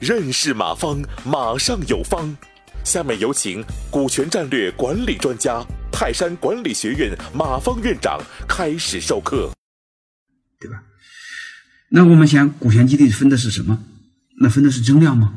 [0.00, 2.36] 认识马方，马上有方。
[2.84, 9.52] 下面有请股权战略管理专家、泰山管理学院马方院长开始授课，
[10.58, 10.82] 对吧？
[11.90, 13.84] 那我们想，股权激励分的是什么？
[14.40, 15.34] 那分的是增量吗？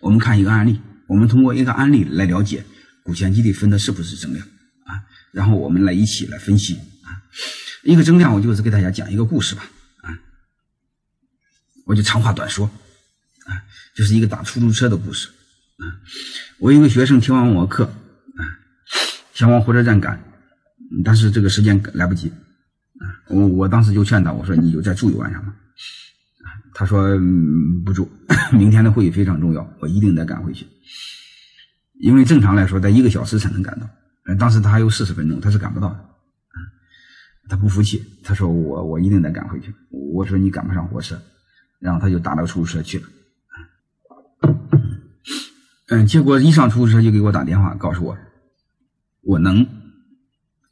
[0.00, 2.64] 我们看一个案例，我们通过一个案例来了解
[3.02, 4.46] 股权激励分的是不是增量
[4.84, 5.02] 啊？
[5.32, 7.18] 然后我们来一起来分析啊。
[7.88, 9.62] 一个增量，我就是给大家讲一个故事吧。
[10.02, 10.12] 啊
[11.86, 12.66] 我就长话短说，
[13.46, 13.64] 啊，
[13.96, 15.26] 就是一个打出租车的故事，
[15.78, 15.88] 啊，
[16.58, 18.42] 我一个学生听完我课，啊，
[19.32, 20.22] 想往火车站赶，
[21.02, 25.48] 但是这个时间来不及，啊，我我当时就劝他，我说你就再住一晚上吧，
[26.44, 27.18] 啊，他说
[27.86, 28.06] 不住，
[28.52, 30.66] 明天的会议非常重要，我一定得赶回去，
[32.00, 33.88] 因为正常来说在一个小时才能赶到，
[34.38, 36.07] 当时他还有四十分钟，他是赶不到的，
[37.48, 41.20] 他不服气，他说我我一定得赶回去，我说你赶不上火车。
[41.80, 43.06] 然后他就打到出租车去了，
[45.90, 48.18] 嗯，结果一上出租车就给我打电话，告诉我
[49.22, 49.64] 我能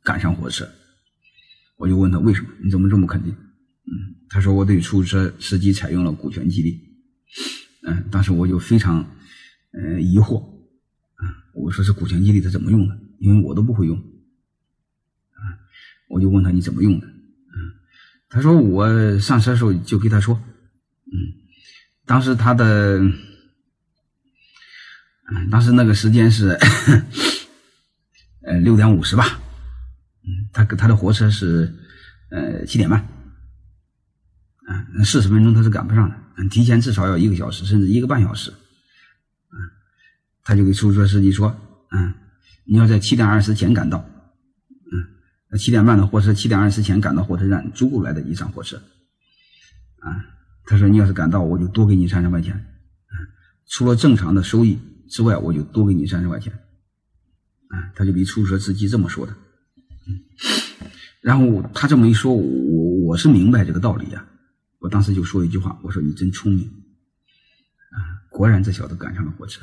[0.02, 0.68] 赶上火车。
[1.76, 2.48] 我就问他为什么？
[2.60, 3.32] 你怎么这么肯定？
[3.32, 6.80] 嗯，他说我对出租车司机采用了股权激励。
[7.86, 8.98] 嗯，当时我就非常
[9.72, 11.22] 呃疑惑，啊，
[11.54, 12.98] 我说这股权激励他怎么用的？
[13.20, 13.96] 因为我都不会用，
[16.08, 17.06] 我就问他你怎么用的？
[17.06, 17.72] 嗯，
[18.28, 20.40] 他说我上车的时候就给他说。
[21.08, 21.14] 嗯，
[22.04, 23.14] 当时他的，嗯，
[25.50, 26.58] 当时那个时间是，
[28.42, 29.24] 呃，六点五十吧，
[30.24, 31.72] 嗯，他他的火车是，
[32.30, 33.00] 呃，七点半，
[34.66, 39.56] 啊，四十分钟他是赶不上的，嗯，提前至少要一个小时，甚至一个半小时，啊，
[40.42, 41.56] 他就给出租车司机说，
[41.92, 42.12] 嗯，
[42.64, 44.04] 你要在七点二十前赶到，
[45.58, 48.76] 七点半的火车，七点二十前赶到火车站，足够来得及上火车，
[50.00, 50.32] 啊。
[50.68, 52.66] 他说：“你要是赶到，我就多给你三十块钱，
[53.68, 54.76] 除了正常的收益
[55.08, 56.52] 之外，我就多给你三十块钱。”
[57.70, 59.32] 啊，他就给出租车司机这么说的。
[61.20, 64.26] 然后他这么一说，我我是明白这个道理呀。
[64.80, 69.62] 我当时就说一句话：“我说你真聪明，啊，果然这小子赶上了火车。”